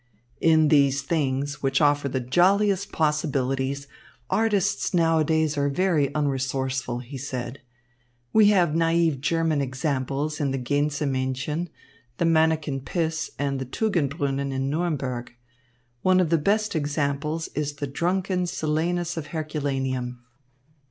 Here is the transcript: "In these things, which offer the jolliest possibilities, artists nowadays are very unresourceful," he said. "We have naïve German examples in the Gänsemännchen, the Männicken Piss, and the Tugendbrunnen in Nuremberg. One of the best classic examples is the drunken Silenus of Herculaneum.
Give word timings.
"In 0.39 0.69
these 0.69 1.03
things, 1.03 1.61
which 1.61 1.79
offer 1.79 2.09
the 2.09 2.19
jolliest 2.19 2.91
possibilities, 2.91 3.87
artists 4.31 4.95
nowadays 4.95 5.59
are 5.59 5.69
very 5.69 6.07
unresourceful," 6.15 7.03
he 7.03 7.19
said. 7.19 7.61
"We 8.33 8.47
have 8.47 8.69
naïve 8.69 9.19
German 9.19 9.61
examples 9.61 10.39
in 10.39 10.49
the 10.49 10.57
Gänsemännchen, 10.57 11.67
the 12.17 12.25
Männicken 12.25 12.83
Piss, 12.83 13.29
and 13.37 13.59
the 13.59 13.65
Tugendbrunnen 13.67 14.51
in 14.51 14.71
Nuremberg. 14.71 15.35
One 16.01 16.19
of 16.19 16.31
the 16.31 16.39
best 16.39 16.71
classic 16.71 16.79
examples 16.81 17.49
is 17.49 17.73
the 17.73 17.85
drunken 17.85 18.47
Silenus 18.47 19.17
of 19.17 19.27
Herculaneum. 19.27 20.23